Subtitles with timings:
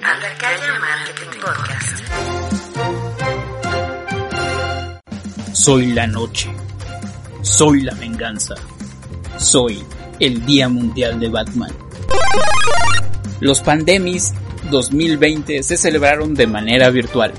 [0.00, 2.02] cbp.gov/careers.
[5.52, 6.50] Soy la noche.
[7.42, 8.54] Soy la venganza.
[9.38, 9.82] Soy
[10.20, 11.72] el Día Mundial de Batman.
[13.40, 14.32] Los Pandemis
[14.70, 17.32] 2020 se celebraron de manera virtual.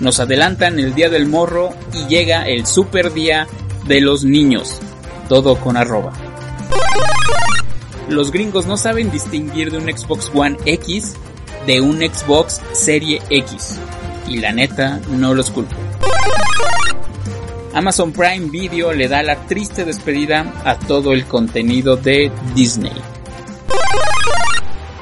[0.00, 3.46] Nos adelantan el Día del Morro y llega el Super Día
[3.86, 4.80] de los Niños.
[5.28, 6.12] Todo con arroba.
[8.08, 11.14] Los gringos no saben distinguir de un Xbox One X
[11.66, 13.80] de un Xbox Serie X.
[14.28, 15.74] Y la neta, no los culpo.
[17.74, 22.92] Amazon Prime Video le da la triste despedida a todo el contenido de Disney.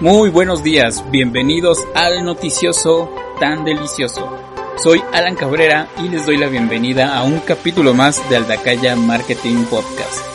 [0.00, 4.28] Muy buenos días, bienvenidos al noticioso tan delicioso.
[4.82, 9.64] Soy Alan Cabrera y les doy la bienvenida a un capítulo más de Aldacaya Marketing
[9.64, 10.33] Podcast.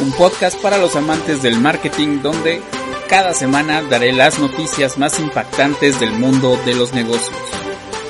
[0.00, 2.62] Un podcast para los amantes del marketing donde
[3.08, 7.36] cada semana daré las noticias más impactantes del mundo de los negocios.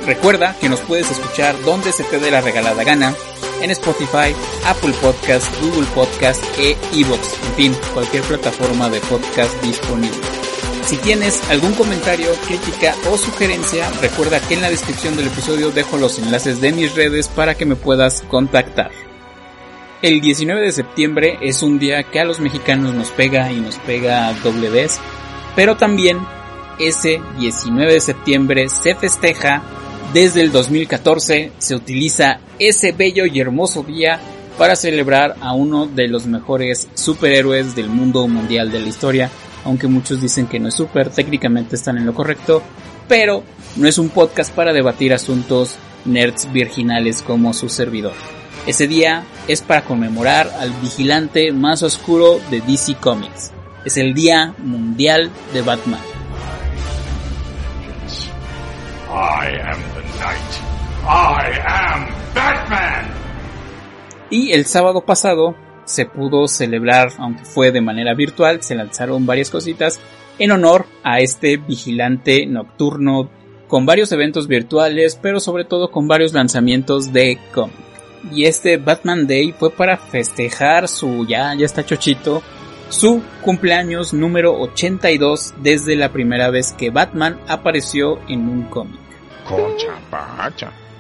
[0.07, 3.15] Recuerda que nos puedes escuchar donde se te dé la regalada gana,
[3.61, 4.35] en Spotify,
[4.67, 10.21] Apple Podcast, Google Podcast e iVoox, en fin, cualquier plataforma de podcast disponible.
[10.87, 15.97] Si tienes algún comentario, crítica o sugerencia, recuerda que en la descripción del episodio dejo
[15.97, 19.09] los enlaces de mis redes para que me puedas contactar.
[20.03, 23.77] El 19 de septiembre es un día que a los mexicanos nos pega y nos
[23.77, 24.98] pega doble vez,
[25.55, 26.17] pero también
[26.79, 29.62] ese 19 de septiembre se festeja
[30.15, 34.19] desde el 2014, se utiliza ese bello y hermoso día
[34.56, 39.31] para celebrar a uno de los mejores superhéroes del mundo mundial de la historia,
[39.67, 42.62] aunque muchos dicen que no es super, técnicamente están en lo correcto,
[43.06, 43.43] pero
[43.77, 48.15] no es un podcast para debatir asuntos nerds virginales como su servidor.
[48.66, 53.53] Ese día es para conmemorar al vigilante más oscuro de DC Comics.
[53.87, 56.00] Es el Día Mundial de Batman.
[59.09, 60.70] I am the night.
[61.04, 63.06] I am Batman.
[64.28, 65.56] Y el sábado pasado
[65.87, 70.00] se pudo celebrar, aunque fue de manera virtual, se lanzaron varias cositas
[70.38, 73.31] en honor a este vigilante nocturno
[73.69, 77.90] con varios eventos virtuales, pero sobre todo con varios lanzamientos de cómic.
[78.32, 82.42] Y este Batman Day fue para festejar su ya ya está chochito
[82.91, 88.98] su cumpleaños número 82 desde la primera vez que Batman apareció en un cómic.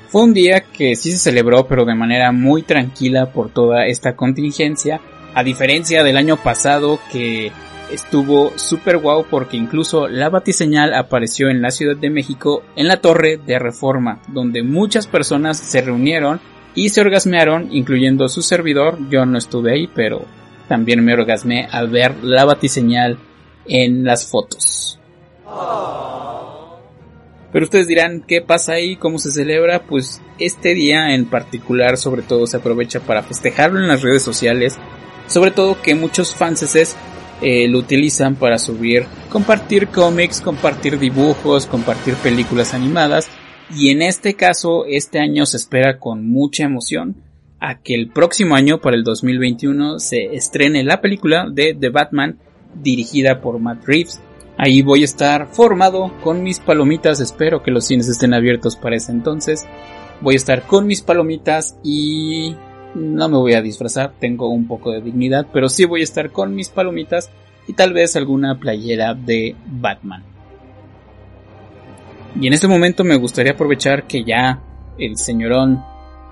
[0.08, 4.14] Fue un día que sí se celebró pero de manera muy tranquila por toda esta
[4.14, 5.00] contingencia,
[5.34, 7.50] a diferencia del año pasado que
[7.92, 12.98] estuvo super guau porque incluso la batiseñal apareció en la Ciudad de México en la
[13.00, 16.40] Torre de Reforma, donde muchas personas se reunieron
[16.74, 20.24] y se orgasmearon, incluyendo su servidor, yo no estuve ahí, pero
[20.68, 23.18] también me orgasmé al ver la batiseñal
[23.66, 24.98] en las fotos.
[27.52, 28.96] Pero ustedes dirán, ¿qué pasa ahí?
[28.96, 29.82] ¿Cómo se celebra?
[29.82, 34.78] Pues este día en particular sobre todo se aprovecha para festejarlo en las redes sociales.
[35.26, 36.96] Sobre todo que muchos fanses
[37.42, 43.28] eh, lo utilizan para subir, compartir cómics, compartir dibujos, compartir películas animadas.
[43.76, 47.16] Y en este caso, este año se espera con mucha emoción
[47.60, 52.38] a que el próximo año, para el 2021, se estrene la película de The Batman
[52.74, 54.20] dirigida por Matt Reeves.
[54.58, 58.96] Ahí voy a estar formado con mis palomitas, espero que los cines estén abiertos para
[58.96, 59.64] ese entonces.
[60.20, 62.56] Voy a estar con mis palomitas y
[62.94, 66.30] no me voy a disfrazar, tengo un poco de dignidad, pero sí voy a estar
[66.30, 67.30] con mis palomitas
[67.68, 70.24] y tal vez alguna playera de Batman.
[72.38, 74.60] Y en este momento me gustaría aprovechar que ya
[74.98, 75.82] el señorón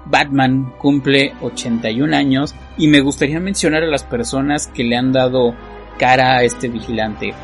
[0.06, 5.55] Batman cumple 81 años y me gustaría mencionar a las personas que le han dado
[5.99, 7.35] cara a este vigilante.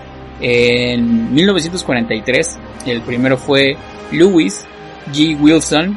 [0.40, 3.76] En 1943 el primero fue
[4.12, 4.66] Lewis
[5.12, 5.38] G.
[5.40, 5.96] Wilson,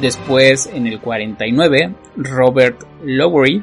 [0.00, 3.62] después en el 49 Robert Lowery,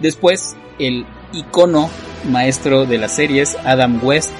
[0.00, 1.90] después el icono
[2.28, 4.32] maestro de las series Adam West,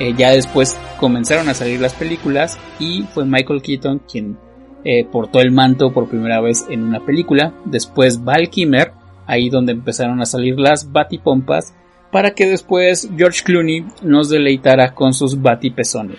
[0.00, 4.38] eh, ya después comenzaron a salir las películas y fue Michael Keaton quien
[4.82, 7.52] eh, portó el manto por primera vez en una película.
[7.66, 8.92] Después Val Kimmer,
[9.26, 11.74] ahí donde empezaron a salir las batipompas.
[12.10, 16.18] para que después George Clooney nos deleitara con sus batipezones.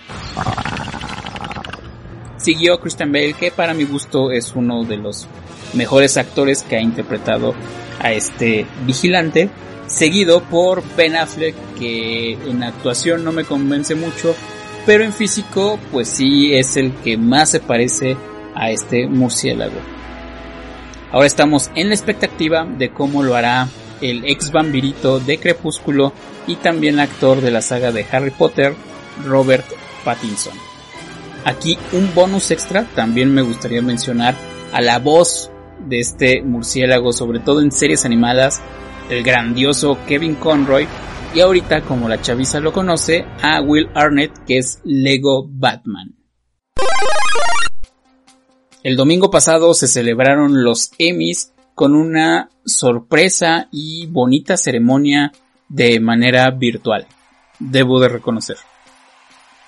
[2.38, 5.28] Siguió Christian Bale, que para mi gusto es uno de los
[5.74, 7.54] mejores actores que ha interpretado
[8.00, 9.50] a este vigilante,
[9.92, 14.34] seguido por Ben Affleck, que en actuación no me convence mucho,
[14.86, 18.16] pero en físico pues sí es el que más se parece
[18.54, 19.78] a este murciélago.
[21.12, 23.68] Ahora estamos en la expectativa de cómo lo hará
[24.00, 26.12] el ex vampirito de Crepúsculo
[26.46, 28.74] y también actor de la saga de Harry Potter,
[29.26, 29.66] Robert
[30.04, 30.54] Pattinson.
[31.44, 34.34] Aquí un bonus extra, también me gustaría mencionar
[34.72, 35.50] a la voz
[35.86, 38.62] de este murciélago, sobre todo en series animadas,
[39.12, 40.88] el grandioso Kevin Conroy,
[41.34, 46.14] y ahorita, como la chaviza lo conoce, a Will Arnett, que es Lego Batman.
[48.82, 55.32] El domingo pasado se celebraron los Emmys con una sorpresa y bonita ceremonia
[55.68, 57.06] de manera virtual.
[57.58, 58.56] Debo de reconocer.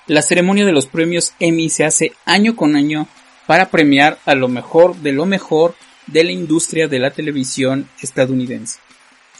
[0.07, 3.07] La ceremonia de los premios Emmy se hace año con año
[3.47, 5.75] para premiar a lo mejor de lo mejor
[6.07, 8.84] de la industria de la televisión estadounidense.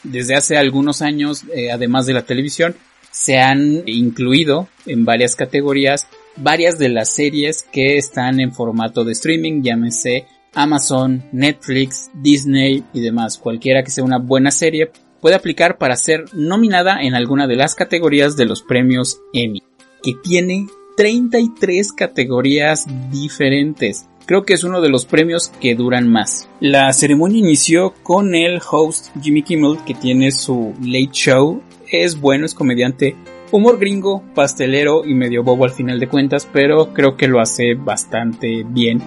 [0.06, 2.76] Desde hace algunos años, eh, además de la televisión,
[3.12, 6.08] se han incluido en varias categorías
[6.38, 13.02] varias de las series que están en formato de streaming, llámese Amazon, Netflix, Disney y
[13.02, 13.38] demás.
[13.38, 14.92] Cualquiera que sea una buena serie
[15.22, 19.64] puede aplicar para ser nominada en alguna de las categorías de los premios Emmy,
[20.04, 20.68] que tiene
[20.98, 24.08] 33 categorías diferentes.
[24.26, 26.50] Creo que es uno de los premios que duran más.
[26.60, 31.62] La ceremonia inició con el host Jimmy Kimmel que tiene su late show.
[31.92, 33.16] Es bueno, es comediante,
[33.52, 37.76] humor gringo, pastelero y medio bobo al final de cuentas, pero creo que lo hace
[37.76, 39.00] bastante bien.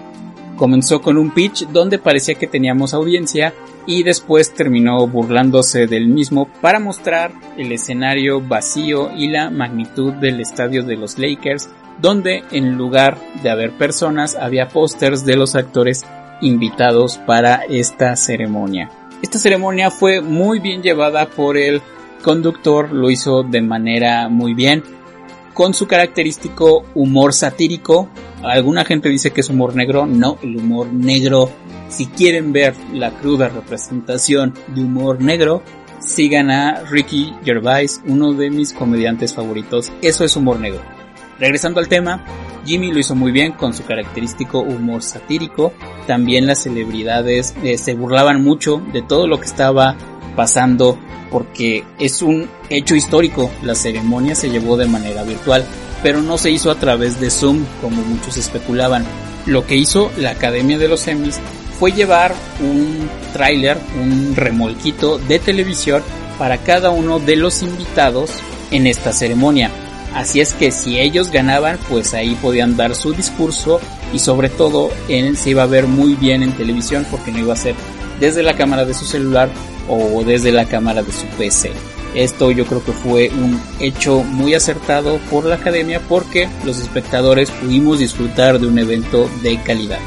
[0.56, 3.54] Comenzó con un pitch donde parecía que teníamos audiencia
[3.86, 10.40] y después terminó burlándose del mismo para mostrar el escenario vacío y la magnitud del
[10.40, 11.68] estadio de los Lakers
[12.00, 16.04] donde en lugar de haber personas había pósters de los actores
[16.40, 18.90] invitados para esta ceremonia.
[19.22, 21.82] Esta ceremonia fue muy bien llevada por el
[22.22, 24.82] conductor, lo hizo de manera muy bien,
[25.54, 28.08] con su característico humor satírico.
[28.42, 31.50] Alguna gente dice que es humor negro, no, el humor negro,
[31.88, 35.62] si quieren ver la cruda representación de humor negro,
[35.98, 40.97] sigan a Ricky Gervais, uno de mis comediantes favoritos, eso es humor negro.
[41.38, 42.24] Regresando al tema,
[42.66, 45.72] Jimmy lo hizo muy bien con su característico humor satírico.
[46.06, 49.96] También las celebridades eh, se burlaban mucho de todo lo que estaba
[50.36, 50.98] pasando
[51.30, 53.50] porque es un hecho histórico.
[53.62, 55.64] La ceremonia se llevó de manera virtual,
[56.02, 59.04] pero no se hizo a través de Zoom como muchos especulaban.
[59.46, 61.40] Lo que hizo la Academia de los Emmys
[61.78, 66.02] fue llevar un tráiler, un remolquito de televisión
[66.38, 68.32] para cada uno de los invitados
[68.70, 69.70] en esta ceremonia.
[70.18, 73.80] Así es que si ellos ganaban, pues ahí podían dar su discurso
[74.12, 77.52] y sobre todo él se iba a ver muy bien en televisión porque no iba
[77.52, 77.76] a ser
[78.18, 79.48] desde la cámara de su celular
[79.88, 81.70] o desde la cámara de su PC.
[82.16, 87.52] Esto yo creo que fue un hecho muy acertado por la academia porque los espectadores
[87.52, 90.00] pudimos disfrutar de un evento de calidad.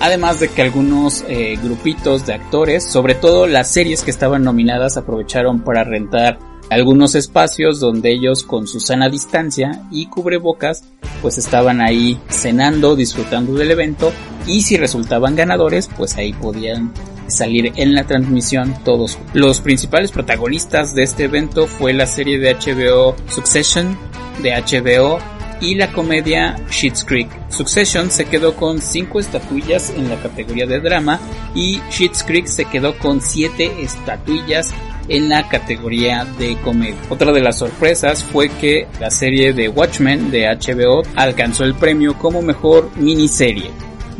[0.00, 4.96] Además de que algunos eh, grupitos de actores, sobre todo las series que estaban nominadas,
[4.96, 6.40] aprovecharon para rentar
[6.72, 10.84] algunos espacios donde ellos con su sana distancia y cubrebocas
[11.20, 14.12] pues estaban ahí cenando, disfrutando del evento
[14.46, 16.92] y si resultaban ganadores pues ahí podían
[17.28, 19.18] salir en la transmisión todos.
[19.34, 23.96] Los principales protagonistas de este evento fue la serie de HBO Succession
[24.42, 25.18] de HBO
[25.60, 27.28] y la comedia Schitt's Creek.
[27.50, 31.20] Succession se quedó con 5 estatuillas en la categoría de drama
[31.54, 34.74] y Schitt's Creek se quedó con 7 estatuillas
[35.08, 36.96] en la categoría de comedia.
[37.08, 42.18] Otra de las sorpresas fue que la serie de Watchmen de HBO alcanzó el premio
[42.18, 43.70] como mejor miniserie.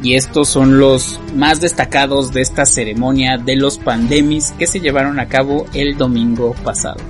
[0.02, 5.20] Y estos son los más destacados de esta ceremonia de los pandemis que se llevaron
[5.20, 7.00] a cabo el domingo pasado.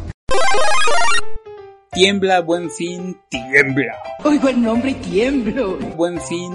[1.93, 3.95] Tiembla, buen fin, tiembla.
[4.25, 5.77] Oigo el nombre y tiemblo.
[5.95, 6.55] Buen fin.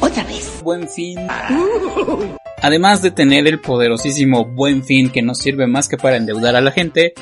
[0.00, 0.60] Otra vez.
[0.64, 1.16] Buen fin.
[1.48, 2.36] Uy.
[2.62, 6.60] Además de tener el poderosísimo Buen Fin que no sirve más que para endeudar a
[6.60, 7.14] la gente,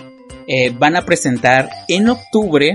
[0.48, 2.74] eh, van a presentar en octubre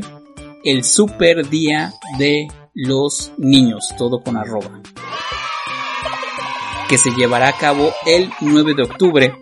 [0.64, 4.82] el Super Día de los Niños, todo con arroba,
[6.88, 9.34] que se llevará a cabo el 9 de octubre.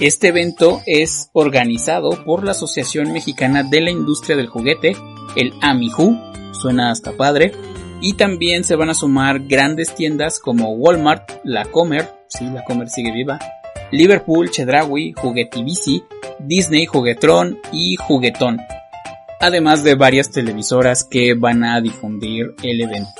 [0.00, 4.96] Este evento es organizado por la Asociación Mexicana de la Industria del Juguete,
[5.36, 6.18] el AMIJU,
[6.52, 7.52] suena hasta padre,
[8.02, 12.90] y también se van a sumar grandes tiendas como Walmart, La Comer, sí, La Comer
[12.90, 13.38] sigue viva,
[13.92, 16.02] Liverpool, Chedraui, Juguetivici,
[16.40, 18.58] Disney, Juguetron y Juguetón,
[19.40, 23.10] además de varias televisoras que van a difundir el evento.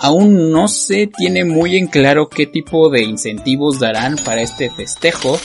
[0.00, 5.38] Aún no se tiene muy en claro qué tipo de incentivos darán para este festejo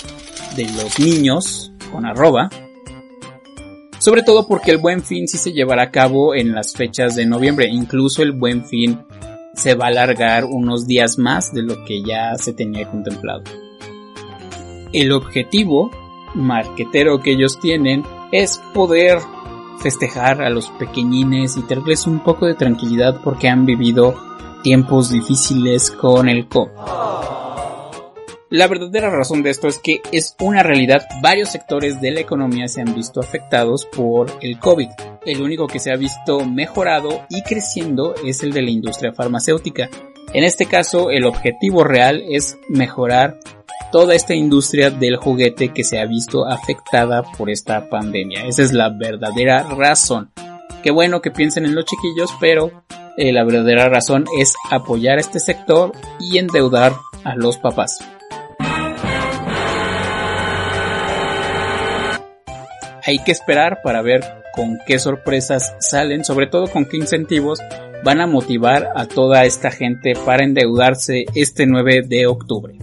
[0.56, 2.50] de los niños con arroba,
[4.08, 7.26] sobre todo porque el buen fin sí se llevará a cabo en las fechas de
[7.26, 9.02] noviembre, incluso el buen fin
[9.54, 13.44] se va a alargar unos días más de lo que ya se tenía contemplado.
[14.94, 15.92] El objetivo
[16.36, 19.20] marquetero que ellos tienen es poder
[19.82, 24.16] festejar a los pequeñines y darles un poco de tranquilidad porque han vivido
[24.64, 27.07] tiempos difíciles con el COVID.
[28.50, 32.70] La verdadera razón de esto es que es una realidad, varios sectores de la economía
[32.70, 34.88] se han visto afectados por el COVID.
[35.26, 39.90] El único que se ha visto mejorado y creciendo es el de la industria farmacéutica.
[40.34, 43.38] En este caso, el objetivo real es mejorar
[43.92, 48.46] toda esta industria del juguete que se ha visto afectada por esta pandemia.
[48.46, 50.32] Esa es la verdadera razón.
[50.84, 52.86] Qué bueno que piensen en los chiquillos, pero
[53.18, 56.94] eh, la verdadera razón es apoyar a este sector y endeudar
[57.26, 58.00] a los papás.
[63.08, 64.20] Hay que esperar para ver
[64.54, 67.58] con qué sorpresas salen, sobre todo con qué incentivos
[68.04, 72.78] van a motivar a toda esta gente para endeudarse este 9 de octubre.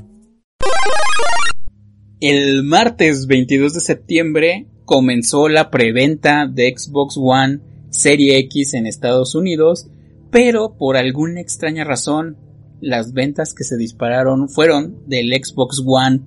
[2.20, 9.34] El martes 22 de septiembre comenzó la preventa de Xbox One Serie X en Estados
[9.34, 9.88] Unidos,
[10.30, 12.38] pero por alguna extraña razón
[12.80, 16.22] las ventas que se dispararon fueron del Xbox One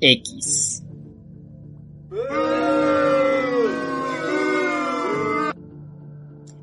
[0.00, 0.84] X.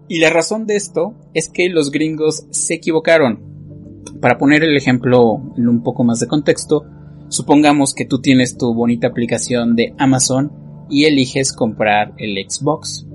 [0.07, 4.03] Y la razón de esto es que los gringos se equivocaron.
[4.21, 6.85] Para poner el ejemplo en un poco más de contexto,
[7.27, 10.51] supongamos que tú tienes tu bonita aplicación de Amazon
[10.89, 13.05] y eliges comprar el Xbox.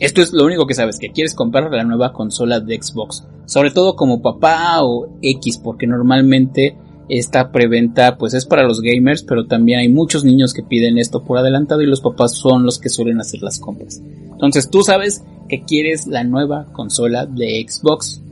[0.00, 3.26] Esto es lo único que sabes, que quieres comprar la nueva consola de Xbox.
[3.46, 6.76] Sobre todo como papá o X, porque normalmente
[7.08, 11.22] esta preventa pues es para los gamers, pero también hay muchos niños que piden esto
[11.24, 14.02] por adelantado y los papás son los que suelen hacer las compras.
[14.32, 18.22] Entonces tú sabes que quieres la nueva consola de Xbox.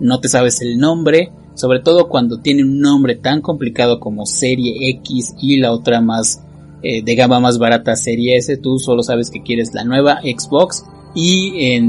[0.00, 4.88] No te sabes el nombre, sobre todo cuando tiene un nombre tan complicado como Serie
[4.90, 6.42] X y la otra más
[6.82, 10.84] eh, de gama más barata Serie S, tú solo sabes que quieres la nueva Xbox
[11.14, 11.80] y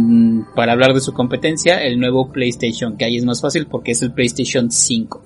[0.55, 4.01] para hablar de su competencia, el nuevo PlayStation, que ahí es más fácil porque es
[4.01, 5.21] el PlayStation 5.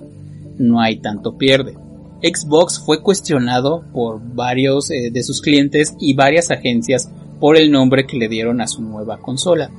[0.58, 1.74] No hay tanto pierde.
[2.22, 7.10] Xbox fue cuestionado por varios eh, de sus clientes y varias agencias
[7.40, 9.70] por el nombre que le dieron a su nueva consola,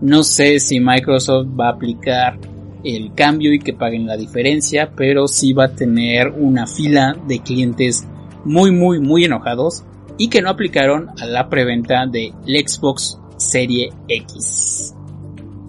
[0.03, 2.39] No sé si Microsoft va a aplicar
[2.85, 7.41] el cambio y que paguen la diferencia, pero sí va a tener una fila de
[7.41, 8.07] clientes
[8.45, 9.85] muy muy muy enojados
[10.17, 14.95] y que no aplicaron a la preventa de Xbox Serie X.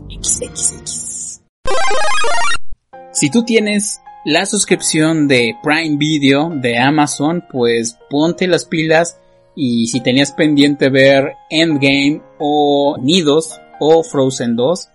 [0.10, 1.42] XXX.
[3.12, 9.20] Si tú tienes la suscripción de Prime Video de Amazon, pues ponte las pilas
[9.56, 14.90] y si tenías pendiente ver Endgame o Nidos o Frozen 2,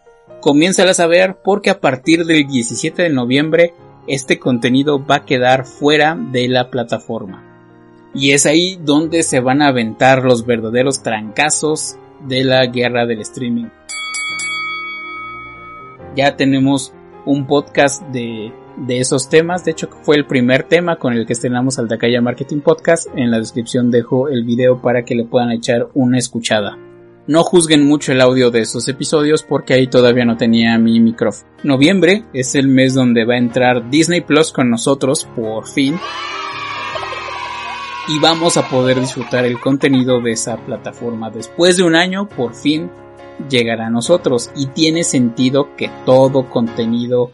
[0.45, 3.73] comiénzalas a ver porque a partir del 17 de noviembre
[4.07, 7.43] este contenido va a quedar fuera de la plataforma.
[8.15, 11.97] Y es ahí donde se van a aventar los verdaderos trancazos
[12.29, 13.69] de la guerra del streaming.
[16.15, 16.93] Ya tenemos
[17.25, 18.53] un podcast de,
[18.87, 19.65] esos temas.
[19.65, 23.09] De hecho, fue el primer tema con el que estrenamos al Dakaya Marketing Podcast.
[23.17, 26.77] En la descripción dejo el video para que le puedan echar una escuchada.
[27.27, 31.51] No juzguen mucho el audio de esos episodios porque ahí todavía no tenía mi micrófono.
[31.63, 35.99] Noviembre es el mes donde va a entrar Disney Plus con nosotros, por fin.
[38.09, 41.31] Y vamos a poder disfrutar el contenido de esa plataforma.
[41.31, 42.91] Después de un año, por fin
[43.49, 44.51] llegará a nosotros.
[44.55, 47.33] Y tiene sentido que todo contenido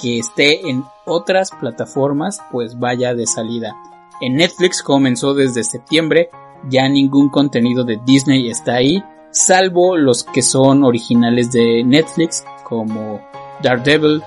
[0.00, 3.74] que esté en otras plataformas, pues vaya de salida.
[4.20, 6.30] En Netflix comenzó desde septiembre,
[6.68, 13.20] ya ningún contenido de Disney está ahí salvo los que son originales de Netflix como
[13.62, 14.22] Daredevil,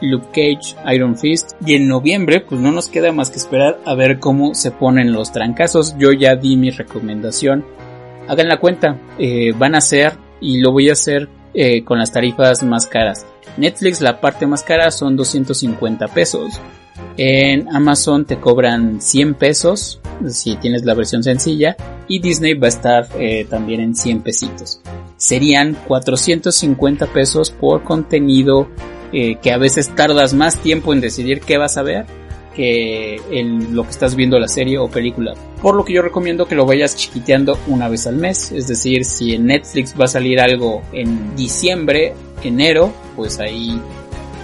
[0.00, 3.94] Luke Cage, Iron Fist y en noviembre pues no nos queda más que esperar a
[3.94, 5.96] ver cómo se ponen los trancazos.
[5.98, 7.64] Yo ya di mi recomendación.
[8.28, 12.12] Hagan la cuenta, eh, van a ser y lo voy a hacer eh, con las
[12.12, 13.26] tarifas más caras.
[13.56, 16.60] Netflix la parte más cara son 250 pesos.
[17.16, 21.76] En Amazon te cobran 100 pesos si tienes la versión sencilla
[22.08, 24.80] y Disney va a estar eh, también en 100 pesitos.
[25.16, 28.68] Serían 450 pesos por contenido
[29.12, 32.04] eh, que a veces tardas más tiempo en decidir qué vas a ver
[32.54, 35.34] que en lo que estás viendo la serie o película.
[35.60, 38.50] Por lo que yo recomiendo que lo vayas chiquiteando una vez al mes.
[38.50, 43.78] Es decir, si en Netflix va a salir algo en diciembre, enero, pues ahí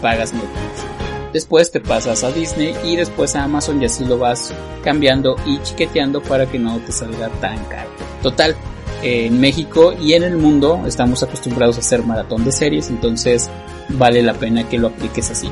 [0.02, 0.91] pagas Netflix
[1.32, 4.52] después te pasas a Disney y después a Amazon y así lo vas
[4.84, 7.90] cambiando y chiqueteando para que no te salga tan caro.
[8.22, 8.56] Total,
[9.02, 13.50] en México y en el mundo estamos acostumbrados a hacer maratón de series, entonces
[13.88, 15.48] vale la pena que lo apliques así.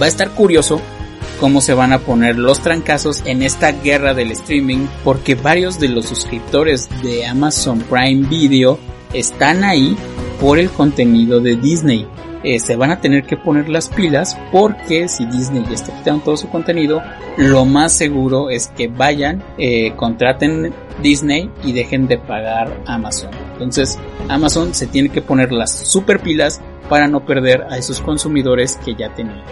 [0.00, 0.80] Va a estar curioso
[1.40, 5.88] cómo se van a poner los trancazos en esta guerra del streaming porque varios de
[5.88, 8.78] los suscriptores de Amazon Prime Video
[9.12, 9.96] están ahí
[10.40, 12.06] por el contenido de Disney.
[12.44, 16.24] Eh, se van a tener que poner las pilas porque si Disney ya está quitando
[16.24, 17.00] todo su contenido,
[17.38, 23.30] lo más seguro es que vayan, eh, contraten Disney y dejen de pagar Amazon.
[23.54, 28.78] Entonces Amazon se tiene que poner las super pilas para no perder a esos consumidores
[28.84, 29.42] que ya tenían.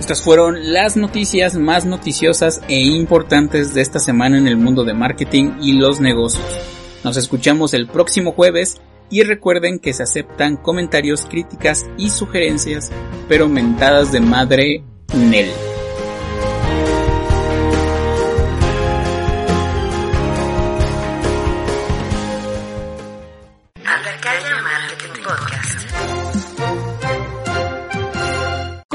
[0.00, 4.94] Estas fueron las noticias más noticiosas e importantes de esta semana en el mundo de
[4.94, 6.44] marketing y los negocios.
[7.04, 12.90] Nos escuchamos el próximo jueves y recuerden que se aceptan comentarios, críticas y sugerencias,
[13.28, 14.82] pero mentadas de madre
[15.14, 15.50] Nel.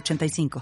[0.00, 0.60] 85